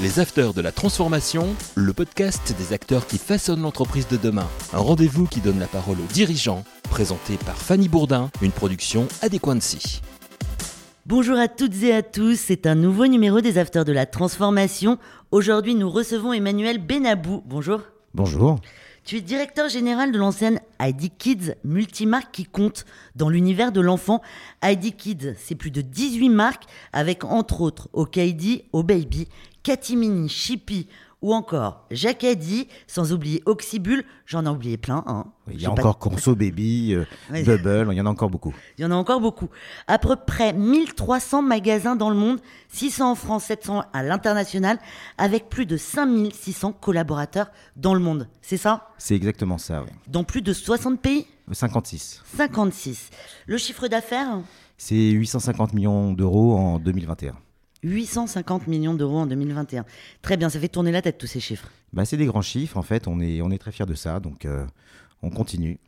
[0.00, 4.46] Les Afters de la Transformation, le podcast des acteurs qui façonnent l'entreprise de demain.
[4.72, 10.00] Un rendez-vous qui donne la parole aux dirigeants, présenté par Fanny Bourdin, une production Adéquancy.
[11.04, 14.98] Bonjour à toutes et à tous, c'est un nouveau numéro des Afters de la Transformation.
[15.32, 17.42] Aujourd'hui, nous recevons Emmanuel Benabou.
[17.44, 17.80] Bonjour.
[18.14, 18.60] Bonjour.
[19.04, 22.84] Tu es directeur général de l'enseigne ID Kids, multimarque qui compte
[23.16, 24.20] dans l'univers de l'enfant.
[24.62, 28.84] ID Kids, c'est plus de 18 marques avec entre autres OKD, O
[29.68, 30.88] Baby, Katimini, Chippy
[31.20, 35.04] ou encore Jacadi, sans oublier Oxybul, j'en ai oublié plein.
[35.06, 35.26] Hein.
[35.50, 37.04] il y a encore Conso Baby, euh,
[37.44, 38.54] Bubble, il y en a encore beaucoup.
[38.78, 39.48] Il y en a encore beaucoup.
[39.86, 44.78] À peu près 1300 magasins dans le monde, 600 en France, 700 à l'international,
[45.18, 48.28] avec plus de 5600 collaborateurs dans le monde.
[48.40, 48.88] C'est ça?
[48.96, 49.90] C'est exactement ça, oui.
[50.06, 51.26] Dans plus de 60 pays?
[51.50, 52.22] 56.
[52.36, 53.10] 56.
[53.46, 54.40] Le chiffre d'affaires?
[54.78, 57.34] C'est 850 millions d'euros en 2021.
[57.82, 59.84] 850 millions d'euros en 2021.
[60.22, 61.68] Très bien, ça fait tourner la tête tous ces chiffres.
[61.92, 64.20] Bah, c'est des grands chiffres, en fait, on est, on est très fiers de ça,
[64.20, 64.64] donc euh,
[65.22, 65.78] on continue.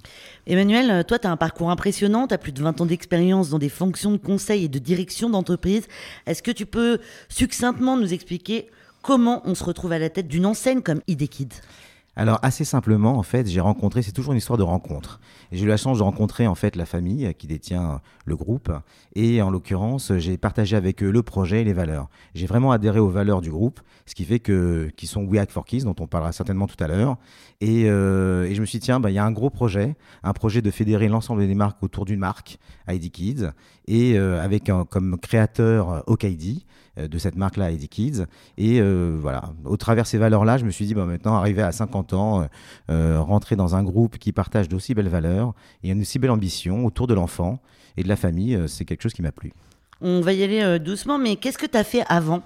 [0.46, 3.58] Emmanuel, toi, tu as un parcours impressionnant, tu as plus de 20 ans d'expérience dans
[3.58, 5.86] des fonctions de conseil et de direction d'entreprise.
[6.26, 8.68] Est-ce que tu peux succinctement nous expliquer
[9.02, 11.52] comment on se retrouve à la tête d'une enseigne comme IDKid
[12.16, 15.20] alors assez simplement, en fait, j'ai rencontré, c'est toujours une histoire de rencontre.
[15.52, 18.72] J'ai eu la chance de rencontrer en fait la famille qui détient le groupe
[19.14, 22.08] et en l'occurrence, j'ai partagé avec eux le projet et les valeurs.
[22.34, 25.52] J'ai vraiment adhéré aux valeurs du groupe, ce qui fait que qui sont We Act
[25.52, 27.16] for Kids, dont on parlera certainement tout à l'heure.
[27.60, 29.96] Et, euh, et, je me suis dit tiens, bah, il y a un gros projet,
[30.22, 33.50] un projet de fédérer l'ensemble des marques autour d'une marque, ID Kids,
[33.86, 36.00] et euh, avec comme créateur euh,
[36.96, 38.24] de cette marque-là, ID Kids.
[38.58, 42.12] Et euh, voilà, au travers ces valeurs-là, je me suis dit, maintenant, arrivé à 50
[42.14, 42.46] ans,
[42.90, 46.84] euh, rentrer dans un groupe qui partage d'aussi belles valeurs et une aussi belle ambition
[46.84, 47.60] autour de l'enfant
[47.96, 49.52] et de la famille, c'est quelque chose qui m'a plu.
[50.00, 52.42] On va y aller doucement, mais qu'est-ce que tu as fait avant?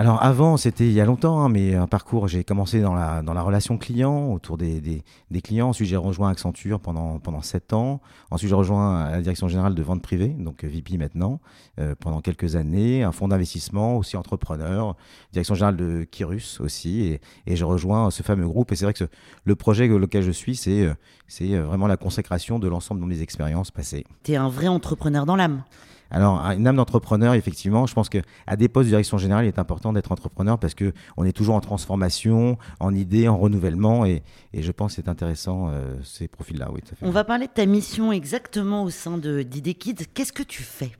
[0.00, 3.20] Alors avant, c'était il y a longtemps, hein, mais un parcours, j'ai commencé dans la,
[3.20, 5.68] dans la relation client, autour des, des, clients.
[5.68, 8.00] Ensuite, j'ai rejoint Accenture pendant, pendant 7 ans.
[8.30, 11.38] Ensuite, j'ai rejoint la direction générale de vente privée, donc VP maintenant,
[11.78, 13.02] euh, pendant quelques années.
[13.02, 14.96] Un fonds d'investissement, aussi entrepreneur.
[15.34, 17.02] Direction générale de Kirus aussi.
[17.02, 18.72] Et, et je rejoins ce fameux groupe.
[18.72, 19.04] Et c'est vrai que
[19.44, 20.94] le projet auquel je suis, c'est euh,
[21.42, 24.06] euh, vraiment la consécration de l'ensemble de mes expériences passées.
[24.24, 25.62] Tu es un vrai entrepreneur dans l'âme
[26.10, 28.22] alors, une âme d'entrepreneur, effectivement, je pense qu'à
[28.56, 31.54] des postes de direction générale, il est important d'être entrepreneur parce que on est toujours
[31.54, 34.22] en transformation, en idées, en renouvellement, et,
[34.52, 36.68] je pense que c'est intéressant euh, ces profils-là.
[37.02, 40.06] On va parler de ta mission exactement au sein de d'ID Kids.
[40.12, 40.92] Qu'est-ce que tu fais?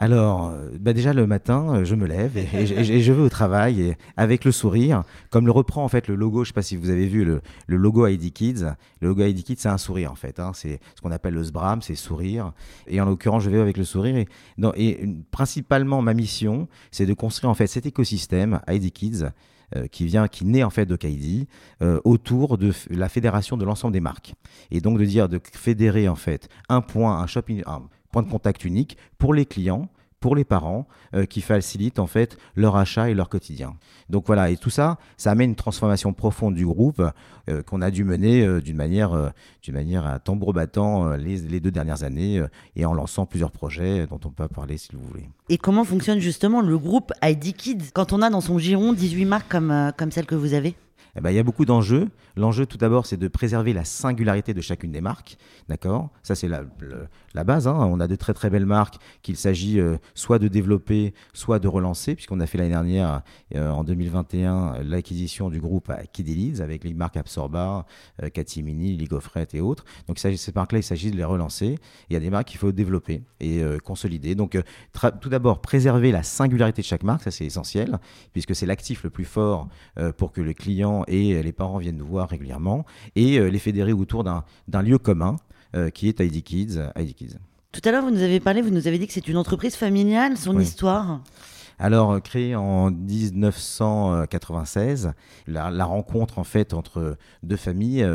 [0.00, 3.82] Alors, euh, bah déjà le matin, euh, je me lève et, je vais au travail
[3.82, 6.44] et avec le sourire, comme le reprend en fait le logo.
[6.44, 8.64] Je sais pas si vous avez vu le, logo ID Kids.
[9.00, 10.38] Le logo ID Kids, c'est un sourire en fait.
[10.38, 10.52] Hein.
[10.54, 12.52] c'est ce qu'on appelle le SBRAM, c'est sourire.
[12.86, 14.16] Et en l'occurrence, je vais avec le sourire.
[14.16, 14.28] Et,
[14.76, 19.24] et principalement, ma mission, c'est de construire en fait cet écosystème ID Kids.
[19.76, 21.46] Euh, qui vient, qui naît en fait de Kaidi,
[22.04, 24.32] autour de la fédération de l'ensemble des marques.
[24.70, 27.62] Et donc de dire de fédérer en fait un point, un shopping,
[28.10, 29.88] point de contact unique pour les clients
[30.20, 33.74] pour les parents euh, qui facilitent en fait leur achat et leur quotidien.
[34.08, 37.02] Donc voilà, et tout ça, ça amène une transformation profonde du groupe
[37.48, 39.32] euh, qu'on a dû mener euh, d'une manière,
[39.68, 42.42] manière à tambour battant les, les, deux dernières années
[42.74, 45.28] et en lançant plusieurs projets dont on peut parler si vous voulez.
[45.50, 49.24] Et comment fonctionne justement le groupe ID Kids quand on a dans son giron 18
[49.26, 50.74] marques comme, comme celle que vous avez?
[51.16, 52.08] Eh ben, il y a beaucoup d'enjeux.
[52.36, 55.36] L'enjeu, tout d'abord, c'est de préserver la singularité de chacune des marques.
[55.68, 56.10] D'accord?
[56.22, 56.64] Ça, c'est la,
[57.44, 57.66] base.
[57.66, 57.74] Hein.
[57.74, 61.68] On a de très, très belles marques qu'il s'agit euh, soit de développer, soit de
[61.68, 63.22] relancer, puisqu'on a fait l'année dernière,
[63.54, 67.86] euh, en 2021, l'acquisition du groupe Leads avec les marques Absorba,
[68.22, 69.84] euh, Mini, League of et autres.
[70.06, 71.78] Donc, ces marques-là, il s'agit de les relancer.
[72.10, 74.34] Il y a des marques qu'il faut développer et euh, consolider.
[74.34, 74.58] Donc,
[75.20, 77.98] tout d'abord, préserver la singularité de chaque marque, ça, c'est essentiel,
[78.32, 79.68] puisque c'est l'actif le plus fort
[80.16, 82.84] pour que le client et les parents viennent nous voir régulièrement
[83.16, 85.36] et euh, les fédérer autour d'un lieu commun
[85.76, 86.78] euh, qui est ID Kids.
[86.96, 87.36] ID Kids.
[87.72, 89.76] Tout à l'heure, vous nous avez parlé, vous nous avez dit que c'est une entreprise
[89.76, 91.20] familiale, son histoire
[91.78, 95.12] alors, euh, créé en 1996,
[95.46, 98.06] la, rencontre en fait entre deux familles,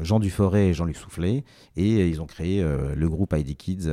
[0.00, 1.44] Jean Duforêt et Jean-Luc Soufflet,
[1.76, 3.90] et ils ont créé le groupe ID Kids.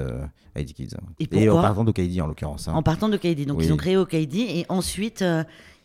[0.55, 0.95] ID Kids.
[1.19, 2.67] Et, en partant d'Okaidi en l'occurrence.
[2.67, 2.73] Hein.
[2.73, 5.23] En partant d'Okaidi, donc ils ont créé Okaidi et ensuite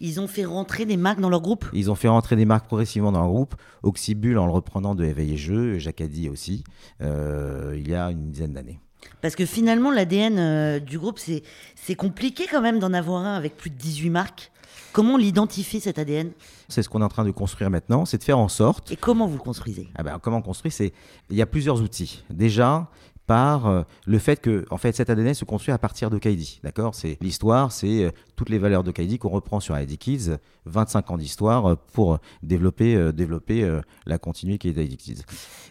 [0.00, 2.66] ils ont fait rentrer des marques dans leur groupe Ils ont fait rentrer des marques
[2.66, 3.54] progressivement dans leur groupe.
[3.82, 6.64] Oxybul en le reprenant de Éveil et Jeu, Jacadi aussi,
[7.02, 8.80] euh, il y a une dizaine d'années.
[9.20, 13.56] Parce que finalement, l'ADN euh, du groupe, c'est compliqué quand même d'en avoir un avec
[13.56, 14.50] plus de 18 marques.
[14.92, 16.32] Comment on l'identifie cet ADN
[16.68, 18.90] C'est ce qu'on est en train de construire maintenant, c'est de faire en sorte.
[18.90, 19.88] Et comment vous le construisez?
[19.94, 20.92] Ah ben, Comment on construit C'est
[21.30, 22.24] il y a plusieurs outils.
[22.28, 22.88] Déjà,
[23.30, 26.58] par euh, le fait que en fait cet ADN se construit à partir de Kaidi.
[26.64, 26.96] D'accord?
[26.96, 31.18] C'est l'histoire, c'est toutes les valeurs de Kaidi qu'on reprend sur ID Kids, 25 ans
[31.18, 35.22] d'histoire pour développer, développer la continuité d'ID Kids.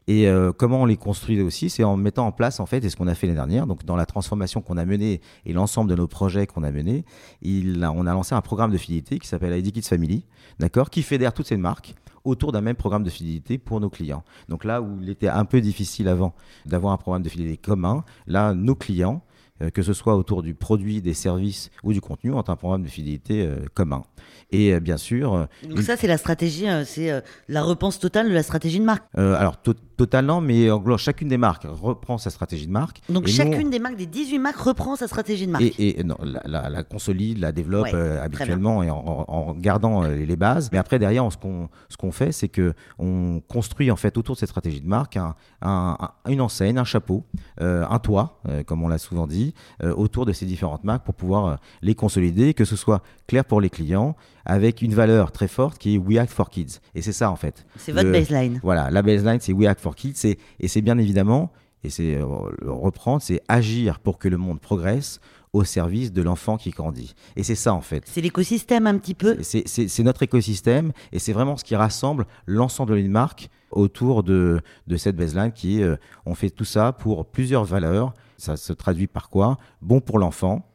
[0.07, 2.95] Et comment on les construit aussi, c'est en mettant en place en fait, et ce
[2.95, 5.95] qu'on a fait l'année dernière, donc dans la transformation qu'on a menée et l'ensemble de
[5.95, 7.05] nos projets qu'on a menés,
[7.43, 10.27] on a lancé un programme de fidélité qui s'appelle ID Kids Family,
[10.59, 14.23] d'accord, qui fédère toutes ces marques autour d'un même programme de fidélité pour nos clients.
[14.47, 16.35] Donc là où il était un peu difficile avant
[16.67, 19.28] d'avoir un programme de fidélité commun, là, nos clients, euh,
[19.73, 22.87] que ce soit autour du produit, des services ou du contenu, ont un programme de
[22.87, 24.03] fidélité euh, commun.
[24.51, 25.47] Et euh, bien sûr.
[25.67, 29.03] Donc ça, c'est la stratégie, c'est la repense totale de la stratégie de marque.
[29.15, 29.57] alors,
[29.99, 33.01] totalement, mais chacune des marques reprend sa stratégie de marque.
[33.09, 35.77] Donc chacune des marques, des 18 marques, reprend sa stratégie de marque.
[35.77, 40.69] Et, non, la, consolide, la développe habituellement et en, gardant les bases.
[40.71, 44.35] Mais après, derrière, ce qu'on ce qu'on fait, c'est que on construit en fait autour
[44.35, 45.17] de cette stratégie de marque
[45.61, 45.97] un,
[46.27, 47.25] une enseigne, un chapeau,
[47.59, 49.53] un toit, comme on l'a souvent dit
[49.83, 53.45] euh, autour de ces différentes marques pour pouvoir euh, les consolider, que ce soit clair
[53.45, 56.79] pour les clients, avec une valeur très forte qui est We Act for Kids.
[56.95, 57.65] Et c'est ça en fait.
[57.77, 58.59] C'est votre baseline.
[58.63, 61.51] Voilà, la baseline c'est We Act for Kids et, et c'est bien évidemment,
[61.83, 62.25] et c'est euh,
[62.65, 65.19] reprendre, c'est agir pour que le monde progresse
[65.53, 67.15] au service de l'enfant qui grandit.
[67.35, 68.03] Et c'est ça en fait.
[68.05, 69.37] C'est l'écosystème un petit peu.
[69.41, 74.97] C'est notre écosystème et c'est vraiment ce qui rassemble l'ensemble de marques autour de, de
[74.97, 79.29] cette baseline qui est, on fait tout ça pour plusieurs valeurs ça se traduit par
[79.29, 79.57] quoi?
[79.81, 80.65] Bon pour l'enfant,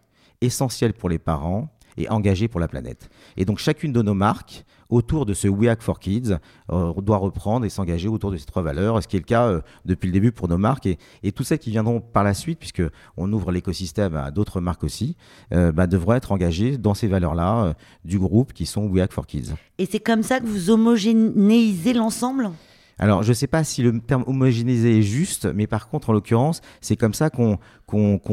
[0.41, 3.09] essentiel pour les parents et engagé pour la planète.
[3.37, 6.37] Et donc chacune de nos marques, autour de ce We Act for Kids,
[6.71, 9.47] euh, doit reprendre et s'engager autour de ces trois valeurs, ce qui est le cas
[9.47, 12.35] euh, depuis le début pour nos marques et, et tout celles qui viendront par la
[12.35, 12.83] suite, puisque
[13.17, 15.17] on ouvre l'écosystème à d'autres marques aussi,
[15.53, 17.75] euh, bah, devraient être engagées dans ces valeurs-là
[18.05, 19.55] du groupe qui sont We Act for Kids.
[19.79, 22.51] Et c'est comme ça que vous homogénéisez l'ensemble?
[22.99, 26.13] Alors, je ne sais pas si le terme homogénéisé est juste, mais par contre, en
[26.13, 27.59] l'occurrence, c'est comme ça qu'on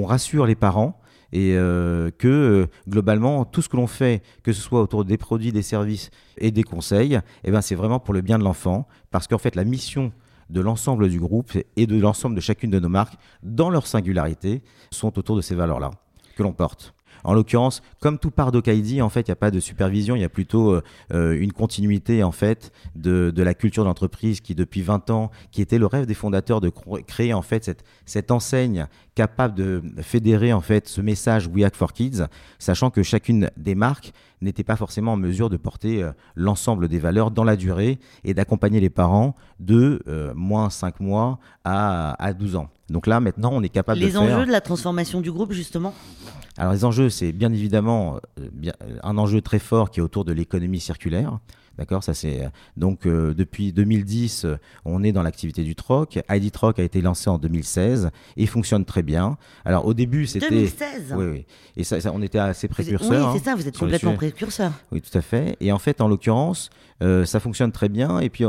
[0.06, 1.01] rassure les parents
[1.34, 5.18] et euh, que euh, globalement, tout ce que l'on fait, que ce soit autour des
[5.18, 8.88] produits, des services et des conseils, eh ben, c'est vraiment pour le bien de l'enfant,
[9.12, 10.12] parce qu'en fait, la mission
[10.50, 14.62] de l'ensemble du groupe et de l'ensemble de chacune de nos marques, dans leur singularité,
[14.92, 15.92] sont autour de ces valeurs-là
[16.36, 16.94] que l'on porte.
[17.24, 20.22] En l'occurrence, comme tout part d'Okaidi, en fait, il n'y a pas de supervision, il
[20.22, 20.82] y a plutôt
[21.14, 25.78] euh, une continuité en fait de, la culture d'entreprise qui depuis 20 ans, qui était
[25.78, 26.72] le rêve des fondateurs de
[27.06, 31.94] créer en fait cette enseigne capable de fédérer en fait ce message We Act for
[31.94, 32.24] Kids,
[32.60, 37.00] sachant que chacune des marques n'était pas forcément en mesure de porter euh, l'ensemble des
[37.00, 40.02] valeurs dans la durée et d'accompagner les parents de
[40.36, 42.70] moins 5 mois à, à 12 ans.
[42.90, 44.22] Donc là, maintenant, on est capable de faire...
[44.22, 45.94] Les enjeux de la transformation du groupe, justement?
[46.58, 48.72] Alors les enjeux, c'est bien évidemment euh, euh,
[49.04, 51.40] un enjeu très fort qui est autour de l'économie circulaire.
[51.78, 54.46] D'accord, ça c'est donc euh, depuis 2010,
[54.86, 56.20] on est dans l'activité du troc.
[56.30, 59.38] ID Troc a été lancé en 2016 et fonctionne très bien.
[59.66, 61.16] Alors au début, c'était 2016.
[61.18, 61.46] Oui, oui.
[61.78, 63.34] Et ça, on était assez précurseur.
[63.34, 63.56] Oui, c'est ça.
[63.56, 64.74] Vous êtes complètement précurseur.
[64.92, 65.56] Oui, tout à fait.
[65.60, 66.70] Et en fait, en l'occurrence,
[67.00, 68.20] ça fonctionne très bien.
[68.20, 68.46] Et puis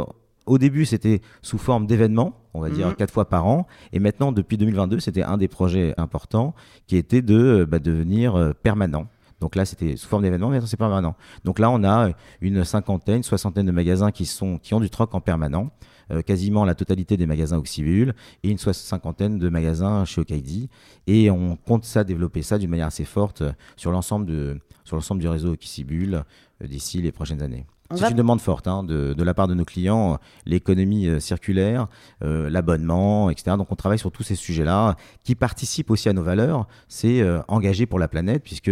[0.47, 2.95] au début, c'était sous forme d'événements, on va dire mhm.
[2.97, 3.67] quatre fois par an.
[3.93, 6.55] Et maintenant, depuis 2022, c'était un des projets importants
[6.87, 9.07] qui était de euh, bah, devenir euh, permanent.
[9.43, 11.17] Donc là, c'était sous forme d'événements, mais c'est permanent.
[11.43, 12.11] Donc là, on a
[12.41, 15.71] une cinquantaine, soixantaine de magasins qui, sont, qui ont du troc en permanent,
[16.12, 20.71] euh, quasiment la totalité des magasins Oxybul, et une cinquantaine de magasins chez Okaidi.
[21.09, 23.43] Et on compte ça, développer ça d'une manière assez forte
[23.77, 26.23] sur l'ensemble du réseau Oxybul
[26.62, 27.67] d'ici les prochaines années.
[27.95, 31.88] C'est une demande forte hein, de, la part de nos clients, l'économie euh, circulaire,
[32.23, 33.57] euh, l'abonnement, etc.
[33.57, 36.66] Donc on travaille sur tous ces sujets-là qui participent aussi à nos valeurs.
[36.88, 38.71] C'est euh, engagé pour la planète puisque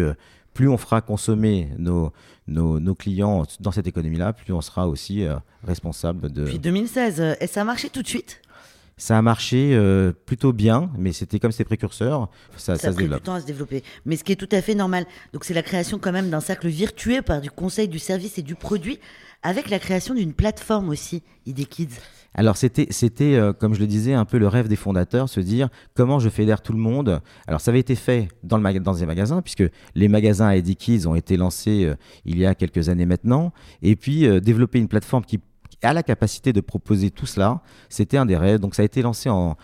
[0.55, 2.13] plus on fera consommer nos,
[2.47, 5.25] nos, clients dans cette économie-là, plus on sera aussi
[5.65, 6.45] responsable de...
[6.45, 8.41] Puis 2016, et ça a marché tout de suite?
[9.01, 12.29] Ça a marché euh, plutôt bien, mais c'était comme ses précurseurs,
[12.59, 13.21] ça, ça, ça se développe.
[13.21, 15.07] du temps à se développer, mais ce qui est tout à fait normal.
[15.33, 18.43] Donc c'est la création quand même d'un cercle virtueux par du conseil, du service et
[18.43, 19.01] du produit,
[19.43, 21.97] avec la création d'une plateforme aussi, ID Kids.
[22.35, 25.41] Alors c'était, c'était euh, comme je le disais, un peu le rêve des fondateurs, se
[25.41, 27.21] dire comment je fédère tout le monde.
[27.47, 31.07] Alors ça avait été fait dans, le dans les magasins, puisque les magasins ID Kids
[31.07, 35.25] ont été lancés euh, il y a quelques années maintenant, et puis développer une plateforme
[35.25, 35.41] qui
[35.83, 37.61] a la capacité de proposer tout cela.
[37.89, 38.61] C'était un des rêves.
[38.61, 39.57] Donc ça a été lancé en,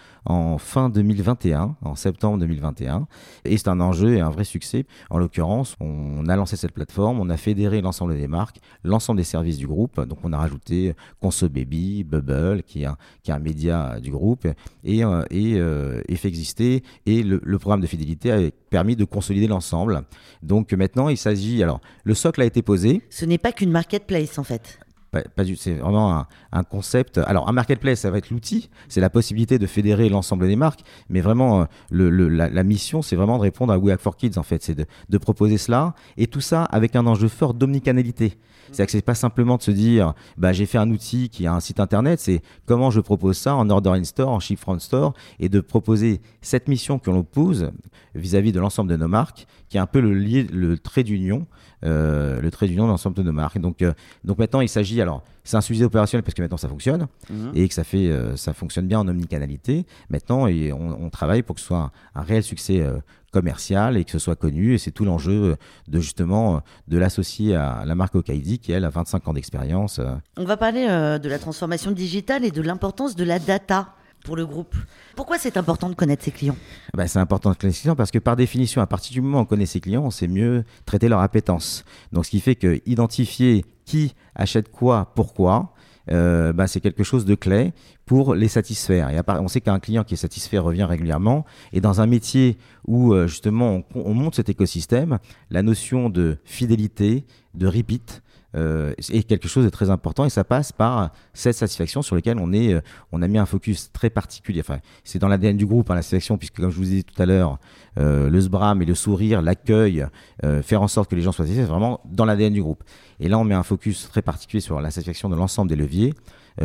[0.58, 3.06] fin 2021, en septembre 2021.
[3.44, 4.86] Et c'est un enjeu et un vrai succès.
[5.10, 9.24] En l'occurrence, on a lancé cette plateforme, on a fédéré l'ensemble des marques, l'ensemble des
[9.24, 10.00] services du groupe.
[10.00, 12.86] Donc on a rajouté Conso Baby, Bubble, qui est
[13.30, 14.48] un, média du groupe,
[14.82, 16.82] et, euh, et, euh, et fait exister.
[17.04, 20.02] Et le programme de fidélité a permis de consolider l'ensemble.
[20.42, 21.62] Donc maintenant, il s'agit.
[21.62, 23.02] Alors, le socle a été posé.
[23.10, 24.78] Ce n'est pas qu'une marketplace en fait.
[25.22, 27.18] Pas, du, c'est vraiment un, concept.
[27.18, 30.80] Alors un marketplace, ça va être l'outil, c'est la possibilité de fédérer l'ensemble des marques,
[31.08, 34.42] mais vraiment euh, la, mission, c'est vraiment de répondre à We Hack for Kids en
[34.42, 35.94] fait, c'est de, proposer cela.
[36.16, 38.38] Et tout ça avec un enjeu fort d'omnicanalité.
[38.66, 41.54] C'est-à-dire que c'est pas simplement de se dire, bah, j'ai fait un outil qui a
[41.54, 44.80] un site internet, c'est comment je propose ça en order in store, en ship from
[44.80, 47.70] store, et de proposer cette mission que l'on pose
[48.14, 51.46] vis-à-vis de l'ensemble de nos marques, qui est un peu le trait d'union,
[51.84, 53.58] euh, le trait d'union de l'ensemble de nos marques.
[53.58, 53.92] Donc, euh,
[54.24, 57.52] donc maintenant, il s'agit, alors, c'est un sujet opérationnel parce que maintenant ça fonctionne Mhm.
[57.54, 59.86] et que ça fait, euh, ça fonctionne bien en omnicanalité.
[60.10, 62.96] Maintenant, et on, on travaille pour que ce soit un, un réel succès euh,
[63.32, 64.74] commercial et que ce soit connu.
[64.74, 65.56] Et c'est tout l'enjeu
[65.88, 70.00] de justement de l'associer à la marque Okaidi qui elle a 25 ans d'expérience.
[70.38, 73.88] On va parler de la transformation digitale et de l'importance de la data
[74.26, 74.74] pour le groupe.
[75.14, 76.56] Pourquoi c'est important de connaître ses clients?
[76.94, 79.38] Bah, c'est important de connaître ses clients parce que par définition, à partir du moment
[79.38, 81.84] où on connaît ses clients, on sait mieux traiter leur appétence.
[82.12, 85.72] Donc ce qui fait que identifier qui achète quoi, pourquoi,
[86.10, 87.72] euh, bah, c'est quelque chose de clé
[88.04, 89.10] pour les satisfaire.
[89.10, 91.44] Et on sait qu'un client qui est satisfait revient régulièrement.
[91.72, 95.18] Et dans un métier où euh, justement on, on monte cet écosystème,
[95.50, 98.22] la notion de fidélité, de repeat,
[98.56, 102.38] euh, est quelque chose de très important et ça passe par cette satisfaction sur laquelle
[102.38, 102.80] on est, euh,
[103.12, 104.60] on a mis un focus très particulier.
[104.60, 107.20] Enfin, c'est dans l'ADN du groupe hein, la satisfaction puisque comme je vous disais tout
[107.20, 107.58] à l'heure,
[107.98, 110.06] euh, le SBRAM et le sourire, l'accueil,
[110.44, 112.82] euh, faire en sorte que les gens soient satisfaits, c'est vraiment dans l'ADN du groupe.
[113.20, 116.14] Et là, on met un focus très particulier sur la satisfaction de l'ensemble des leviers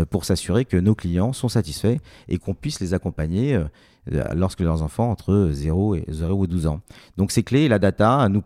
[0.10, 3.65] pour s'assurer que nos clients sont satisfaits et qu'on puisse les accompagner euh,
[4.12, 6.81] euh, lorsque leurs enfants entre 0 et 0 et 12 ans.
[7.17, 8.43] Donc c'est clé, la data nous,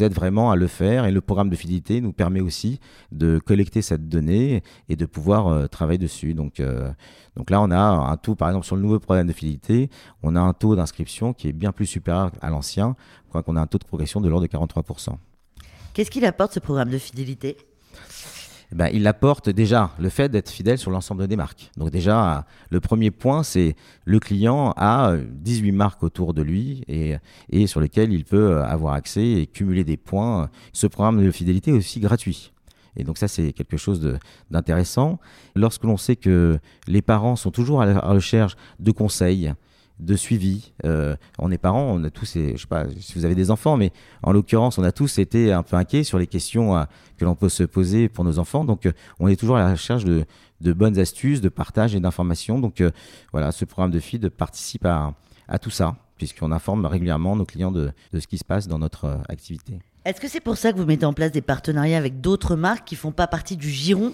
[0.00, 2.78] aide vraiment à le faire et le programme de fidélité nous permet aussi
[3.10, 6.34] de collecter cette donnée et de pouvoir euh, travailler dessus.
[6.34, 6.88] Donc, euh,
[7.34, 9.90] donc là, on a un taux, par exemple, sur le nouveau programme de fidélité,
[10.22, 12.94] on a un taux d'inscription qui est bien plus supérieur à l'ancien,
[13.32, 15.16] qu'on a un taux de progression de l'ordre de 43%.
[15.94, 17.56] Qu'est-ce qu'il apporte ce programme de fidélité?
[18.72, 21.70] Ben, il apporte déjà le fait d'être fidèle sur l'ensemble des marques.
[21.76, 26.84] Donc déjà, le premier point, c'est le client a euh, 18 marques autour de lui
[26.86, 27.16] et,
[27.50, 30.50] et sur lesquelles il peut euh, avoir accès et cumuler des points.
[30.72, 32.52] Ce programme de fidélité est aussi gratuit.
[32.96, 34.18] Et donc ça, c'est quelque chose
[34.50, 35.18] d'intéressant.
[35.54, 39.52] Lorsque l'on sait que les parents sont toujours à la recherche de conseils,
[40.00, 40.72] de suivi.
[40.84, 43.50] Euh, on est parents, on a tous, et, je sais pas si vous avez des
[43.50, 46.84] enfants, mais en l'occurrence, on a tous été un peu inquiets sur les questions euh,
[47.16, 48.64] que l'on peut se poser pour nos enfants.
[48.64, 50.24] Donc, euh, on est toujours à la recherche de,
[50.60, 52.58] bonnes astuces, de partage et d'informations.
[52.58, 52.82] Donc,
[53.32, 55.14] voilà, ce programme de feed participe à,
[55.60, 59.20] tout ça, puisqu'on informe régulièrement nos clients de, de ce qui se passe dans notre
[59.28, 59.78] activité.
[60.04, 62.86] Est-ce que c'est pour ça que vous mettez en place des partenariats avec d'autres marques
[62.86, 64.12] qui font pas partie du giron?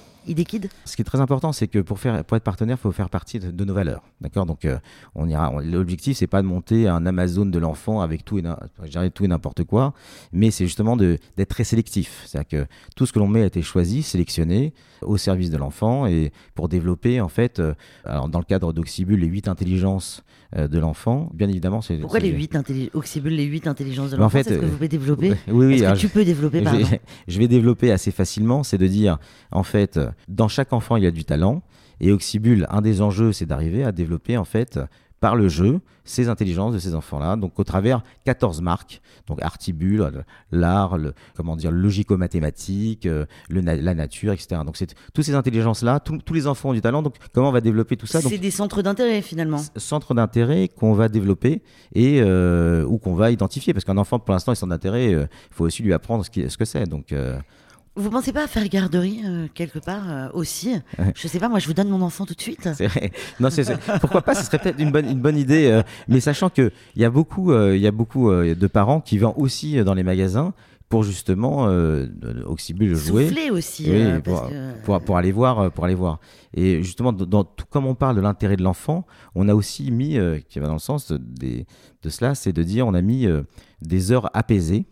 [0.84, 3.10] Ce qui est très important, c'est que pour, faire, pour être partenaire, il faut faire
[3.10, 4.02] partie de, de nos valeurs.
[4.20, 4.46] D'accord?
[4.46, 4.78] Donc, euh,
[5.14, 5.52] on ira.
[5.62, 9.92] L'objectif, c'est pas de monter un Amazon de l'enfant avec tout et, tout n'importe quoi,
[10.32, 12.22] mais c'est justement d'être très sélectif.
[12.26, 12.66] C'est-à-dire que
[12.96, 16.68] tout ce que l'on met a été choisi, sélectionné au service de l'enfant et pour
[16.68, 20.24] développer, en fait, euh, alors dans le cadre d'Oxybul, les huit intelligences
[20.56, 21.96] euh, de l'enfant, bien évidemment, c'est.
[21.96, 22.56] Pourquoi les 8
[22.94, 24.88] Oxybul, les 8 intelligences de Mais en l'enfant fait, C'est ce que euh, vous pouvez
[24.88, 25.34] développer?
[25.48, 25.82] Oui, oui.
[25.82, 26.96] Est-ce que tu peux développer, je
[27.28, 29.18] je vais développer assez facilement, c'est de dire,
[29.50, 31.62] en fait, euh, dans chaque enfant, il y a du talent.
[32.00, 34.78] Et Oxybul, un des enjeux, c'est d'arriver à développer, en fait,
[35.20, 37.36] par le jeu, ces intelligences de ces enfants-là.
[37.36, 40.10] Donc, au travers 14 marques, donc Artibul, euh,
[40.52, 41.70] l'art, le, comment dire,
[42.28, 44.60] logico-mathématique, euh, la nature, etc.
[44.66, 47.02] Donc, c'est toutes ces intelligences-là, tous tous les enfants ont du talent.
[47.02, 48.20] Donc, comment on va développer tout ça?
[48.20, 49.60] C'est des centres d'intérêt finalement.
[49.76, 51.62] centre d'intérêt qu'on va développer
[51.94, 55.28] et euh, ou qu'on va identifier parce qu'un enfant pour l'instant il centre d'intérêt il
[55.50, 57.38] faut aussi lui apprendre ce, qui- ce que c'est donc euh,
[57.96, 60.74] Vous pensez pas à faire garderie euh, quelque part euh, aussi
[61.14, 62.68] Je sais pas, moi je vous donne mon enfant tout de suite.
[62.74, 63.12] c'est vrai.
[63.38, 63.64] non c'est
[64.00, 67.02] pourquoi pas ce serait peut-être une bonne une bonne idée euh, mais sachant que il
[67.02, 70.54] y a beaucoup y a beaucoup de parents qui vont aussi dans les magasins
[70.88, 72.06] pour justement euh,
[72.46, 73.84] Oxybul jouer Souffler aussi.
[73.88, 76.20] Oui, euh, pour, parce que- pour, pour aller voir, pour aller voir.
[76.52, 79.90] Et justement, dans, dans tout, comme on parle de l'intérêt de l'enfant, on a aussi
[79.90, 81.18] mis, euh, qui va dans le sens de,
[82.02, 83.26] de cela, c'est de dire, on a mis
[83.80, 84.84] des heures apaisées.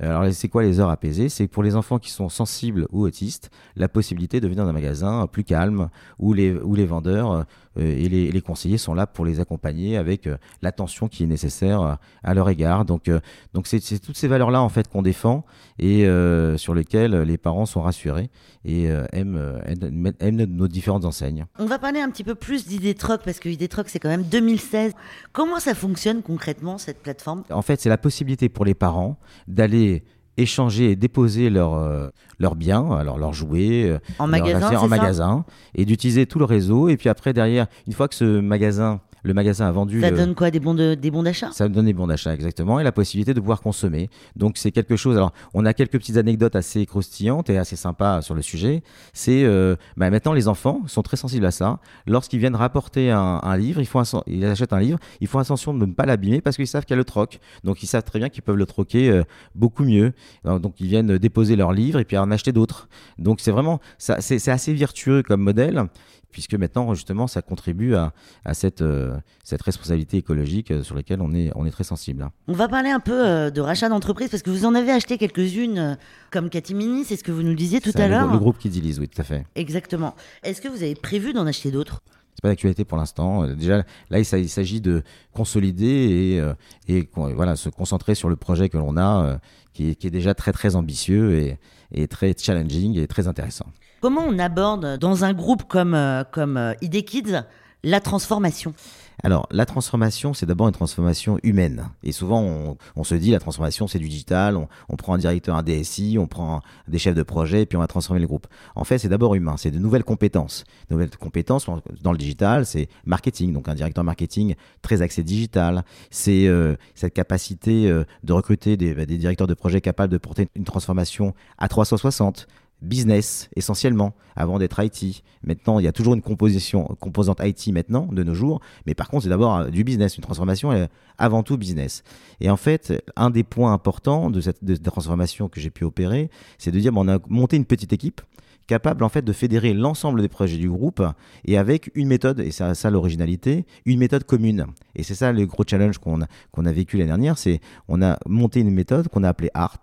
[0.00, 1.28] Alors, c'est quoi les heures apaisées?
[1.28, 4.72] C'est pour les enfants qui sont sensibles ou autistes, la possibilité de venir dans un
[4.72, 7.44] magasin plus calme où les, où les vendeurs euh,
[7.76, 11.94] et, les, conseillers sont là pour les accompagner avec euh, l'attention qui est nécessaire euh,
[12.24, 12.84] à leur égard.
[12.84, 13.20] Donc, euh,
[13.54, 15.44] donc c'est c'est toutes ces valeurs-là en fait qu'on défend
[15.80, 18.30] et euh, sur lesquelles les parents sont rassurés
[18.64, 21.46] et euh, aiment, euh, aiment, aiment nos différentes enseignes.
[21.58, 24.92] On va parler un petit peu plus d'Idétroc parce que Idétroc c'est quand même 2016.
[25.32, 27.44] Comment ça fonctionne concrètement cette plateforme?
[27.50, 29.89] En fait, c'est la possibilité pour les parents d'aller
[30.36, 34.88] échanger et déposer leurs euh, leurs biens, alors leurs jouets, euh, En leurs magasin, en
[34.88, 35.44] magasin,
[35.74, 36.88] et d'utiliser tout le réseau.
[36.88, 40.00] Et puis après, derrière, une fois que ce magasin le magasin a vendu.
[40.00, 41.50] Ça le- donne quoi Des bons de- des bons d'achat?
[41.52, 44.08] Ça donne des bons d'achat, exactement, et la possibilité de pouvoir consommer.
[44.36, 45.16] Donc, c'est quelque chose.
[45.16, 48.82] Alors, on a quelques petites anecdotes assez croustillantes et assez sympas sur le sujet.
[49.12, 51.78] C'est euh, bah, maintenant, les enfants sont très sensibles à ça.
[52.06, 55.74] Lorsqu'ils viennent rapporter un, un livre, ils, font ils achètent un livre, ils font attention
[55.74, 57.40] de ne pas l'abîmer parce qu'ils savent qu'il y a le troc.
[57.64, 59.22] Donc, ils savent très bien qu'ils peuvent le troquer euh,
[59.54, 60.12] beaucoup mieux.
[60.44, 62.88] Alors, donc, ils viennent déposer leur livre et puis en acheter d'autres.
[63.18, 65.84] Donc, c'est vraiment, ça, c'est c'est assez vertueux comme modèle.
[66.32, 68.12] Puisque maintenant, justement, ça contribue à,
[68.44, 72.22] à cette, euh, cette responsabilité écologique euh, sur laquelle on est, on est très sensible.
[72.22, 72.30] hein.
[72.46, 75.18] On va parler un peu euh, de rachat d'entreprise parce que vous en avez acheté
[75.18, 75.98] quelques-unes
[76.30, 78.32] comme Catimini, c'est ce que vous nous disiez tout à le- l'heure.
[78.32, 79.44] Le, groupe qui dilise, oui, tout à fait.
[79.56, 80.14] Exactement.
[80.44, 82.00] Est-ce que vous avez prévu d'en acheter d'autres?
[82.34, 83.44] C'est pas d'actualité pour l'instant.
[83.54, 85.02] Déjà, là, il s'a- il s'agit de
[85.34, 86.40] consolider
[86.88, 89.40] et, et voilà, se concentrer sur le projet que l'on a,
[89.72, 91.58] qui, est, déjà très très ambitieux et,
[91.92, 93.66] et très challenging et très intéressant.
[94.00, 97.42] Comment on aborde dans un groupe comme, euh, comme euh, ID Kids
[97.82, 98.74] la transformation?
[99.22, 101.88] Alors, la transformation, c'est d'abord une transformation humaine.
[102.02, 104.56] Et souvent, on, se dit, la transformation, c'est du digital.
[104.88, 107.80] On, prend un directeur, un DSI, on prend des chefs de projet, et puis on
[107.80, 108.46] va transformer le groupe.
[108.74, 109.56] En fait, c'est d'abord humain.
[109.58, 110.64] C'est de nouvelles compétences.
[110.88, 113.52] De nouvelles compétences en- dans le digital, c'est marketing.
[113.52, 115.84] Donc, un directeur marketing très axé digital.
[116.10, 120.18] C'est euh, cette capacité euh, de recruter des, bah, des directeurs de projet capables de
[120.18, 122.46] porter une transformation à 360
[122.82, 125.22] business essentiellement avant d'être IT.
[125.44, 129.08] Maintenant, il y a toujours une composition composante IT maintenant de nos jours, mais par
[129.08, 132.02] contre, c'est d'abord euh, du business, une transformation est avant tout business.
[132.40, 136.70] Et en fait, un des points importants de cette, transformation que j'ai pu opérer, c'est
[136.70, 138.20] de dire bon, on a monté une petite équipe
[138.66, 141.02] capable en fait de fédérer l'ensemble des projets du groupe
[141.44, 145.44] et avec une méthode et c'est ça l'originalité une méthode commune et c'est ça le
[145.44, 147.58] gros challenge qu'on a, qu'on a vécu l'année dernière c'est
[147.88, 149.82] on a monté une méthode qu'on a appelée ART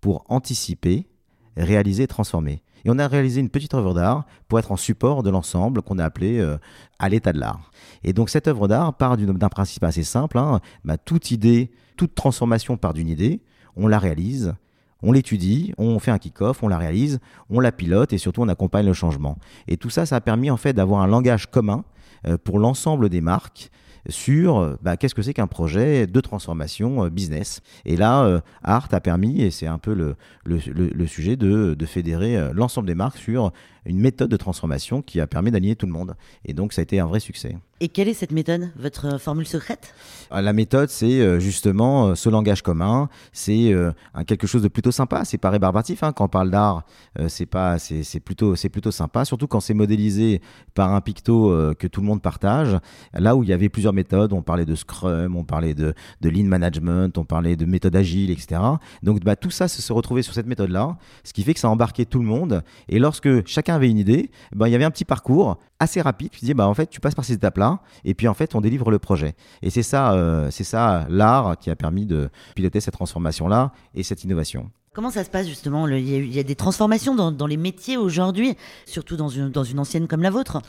[0.00, 1.06] pour anticiper
[1.56, 2.62] réaliser et transformer.
[2.84, 5.98] Et on a réalisé une petite œuvre d'art pour être en support de l'ensemble qu'on
[5.98, 6.58] a appelé euh,
[6.98, 7.70] à l'état de l'art.
[8.02, 10.38] Et donc cette œuvre d'art part d'un principe assez simple.
[10.38, 10.60] hein.
[10.84, 13.40] Bah, toute idée, toute transformation part d'une idée,
[13.76, 14.54] on la réalise,
[15.02, 17.20] on l'étudie, on fait un kick-off, on la réalise,
[17.50, 19.38] on la pilote et surtout on accompagne le changement.
[19.68, 21.84] Et tout ça, ça a permis en fait d'avoir un langage commun
[22.26, 23.70] euh, pour l'ensemble des marques
[24.08, 27.60] sur euh, bah, qu'est-ce que c'est qu'un projet de transformation euh, business.
[27.84, 31.74] Et là, euh, Art a permis, et c'est un peu le, le, le- sujet, de,
[31.74, 33.52] de fédérer l'ensemble des marques sur
[33.86, 36.16] une méthode de transformation qui a permis d'aligner tout le monde.
[36.44, 37.56] Et donc, ça a été un vrai succès.
[37.80, 39.92] Et quelle est cette méthode Votre euh, formule secrète?
[40.32, 43.08] Euh, La méthode, c'est euh, justement euh, ce langage commun.
[43.32, 43.74] C'est
[44.26, 45.24] quelque chose de plutôt sympa.
[45.24, 46.12] C'est pas rébarbatif hein.
[46.12, 46.84] quand on parle d'art.
[47.28, 49.24] c'est pas, c'est c'est plutôt, c'est plutôt sympa.
[49.24, 50.40] Surtout quand c'est modélisé
[50.74, 52.78] par un picto que tout le monde partage.
[53.12, 56.28] Là où il y avait plusieurs méthodes, on parlait de Scrum, on parlait de, de
[56.28, 58.60] Lean Management, on parlait de méthode agile, etc.
[59.02, 61.68] Donc bah, tout ça se se retrouvait sur cette méthode-là, ce qui fait que ça
[61.68, 62.62] embarquait tout le monde.
[62.88, 66.30] Et lorsque chacun avait une idée, bah, il y avait un petit parcours assez rapide.
[66.30, 68.60] Tu dis bah en fait tu passes par ces étapes-là et puis en fait on
[68.60, 69.34] délivre le projet.
[69.62, 74.24] Et c'est ça, euh, ça l'art qui a permis de piloter cette transformation-là et cette
[74.24, 74.70] innovation.
[74.94, 77.14] Comment ça se passe justement Le- Il y, a eu- il y a des transformations
[77.16, 78.56] dans, dans les métiers aujourd'hui,
[78.86, 80.62] surtout dans une, dans une ancienne comme la vôtre?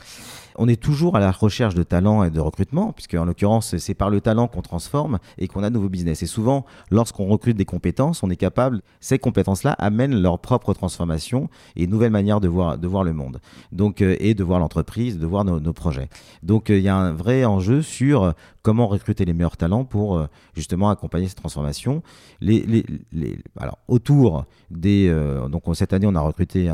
[0.58, 3.94] On est toujours à la recherche de talent et de recrutement, puisque en l'occurrence, c'est
[3.94, 6.22] par le talent qu'on transforme et qu'on a de nouveaux business.
[6.22, 11.48] Et souvent, lorsqu'on recrute des compétences, on est capable, ces compétences-là amènent leur propre transformation
[11.74, 13.40] et une nouvelle manière de voir, le monde.
[13.72, 16.08] Donc, euh, et de voir l'entreprise, de voir nos, projets.
[16.42, 19.84] Donc, euh, il y a un vrai enjeu sur euh, comment recruter les meilleurs talents
[19.84, 22.02] pour justement accompagner cette transformation.
[23.60, 25.08] Alors, autour des.
[25.50, 26.68] donc, cette année, on a recruté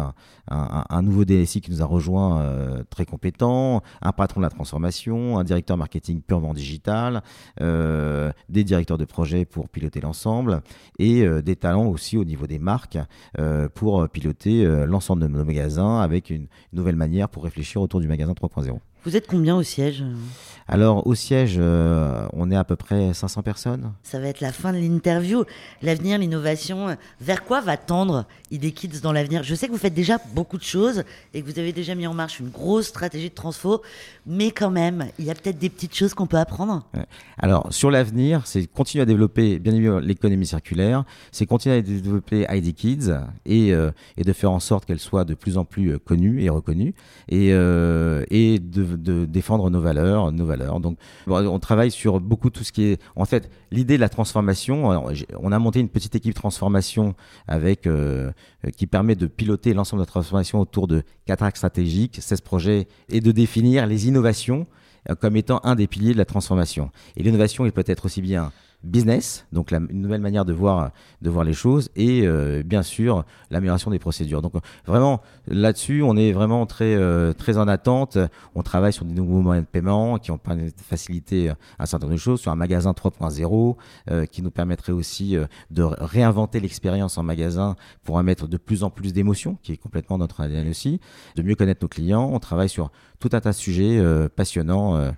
[0.49, 2.43] un, nouveau DSI qui nous a rejoint
[2.89, 7.23] très compétent, un patron de la transformation, un directeur marketing purement digital,
[7.61, 10.63] euh, des directeurs de projet pour piloter l'ensemble
[10.99, 12.99] et euh, des talents aussi au niveau des marques
[13.39, 18.09] euh, pour piloter l'ensemble de nos magasins avec une nouvelle manière pour réfléchir autour du
[18.09, 18.79] magasin 3.0.
[19.05, 20.05] Vous êtes combien au siège?
[20.69, 23.93] Alors au siège, euh, on est à peu près 500 personnes.
[24.05, 25.45] Ça va être la fin de l'interview.
[25.83, 29.43] L'avenir, l'innovation, euh, vers quoi va tendre ID Kids dans l'avenir?
[29.43, 31.03] Je sais que vous faites déjà beaucoup de choses
[31.35, 33.83] et que vous avez déjà mis en marche une grosse stratégie de transfo,
[34.27, 36.87] mais quand même, il y a peut-être des petites choses qu'on peut apprendre.
[37.39, 42.47] Alors, sur l'avenir, c'est continuer à développer, bien évidemment, l'économie circulaire, c'est continuer à développer
[42.49, 43.11] ID Kids
[43.47, 46.51] et, euh, et de faire en sorte qu'elle soit de plus en plus connue et
[46.51, 46.95] reconnue
[47.29, 50.81] et, euh, et de, de défendre nos valeurs, nos valeurs.
[50.81, 54.91] Donc, on travaille sur beaucoup tout ce qui est, en fait, l'idée de la transformation.
[55.41, 57.15] on a monté une petite équipe transformation
[57.47, 58.31] avec euh,
[58.67, 62.41] euh, qui permet de piloter l'ensemble de la transformation autour de quatre axes stratégiques, 16
[62.41, 64.67] projets et de définir les innovations
[65.11, 66.91] euh, comme étant un des piliers de la transformation.
[67.17, 68.53] Et l'innovation, il peut être aussi bien
[68.85, 70.91] business, donc la, une nouvelle manière de voir,
[71.21, 74.43] de voir les choses, et euh, bien sûr l'amélioration des procédures.
[74.43, 74.55] Donc
[74.87, 78.19] vraiment là-dessus, on est vraiment très, euh, très en attente.
[78.55, 80.41] On travaille sur des nouveaux moyens de paiement qui ont
[80.77, 83.77] facilité un certain nombre de choses, sur un magasin 3.0
[84.11, 85.37] euh, qui nous permettrait aussi
[85.71, 89.77] de réinventer l'expérience en magasin pour en mettre de plus en plus d'émotions, qui est
[89.77, 91.01] complètement notre ADN aussi,
[91.37, 92.29] de mieux connaître nos clients.
[92.33, 92.91] On travaille sur
[93.21, 94.03] tout un tas de sujets
[94.35, 95.13] passionnants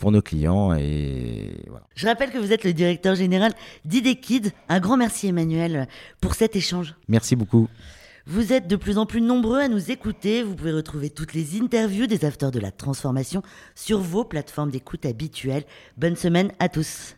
[0.00, 0.74] pour nos clients.
[0.74, 1.86] Et voilà.
[1.94, 3.52] Je rappelle que vous êtes le directeur général
[3.84, 4.52] d'IDEKID.
[4.68, 5.86] Un grand merci Emmanuel
[6.20, 6.96] pour cet échange.
[7.08, 7.68] Merci beaucoup.
[8.26, 10.42] Vous êtes de plus en plus nombreux à nous écouter.
[10.42, 13.42] Vous pouvez retrouver toutes les interviews des acteurs de la transformation
[13.74, 15.64] sur vos plateformes d'écoute habituelles.
[15.96, 17.16] Bonne semaine à tous.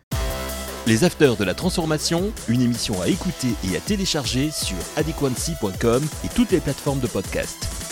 [0.87, 6.29] Les Afters de la Transformation, une émission à écouter et à télécharger sur adequancy.com et
[6.35, 7.92] toutes les plateformes de podcast.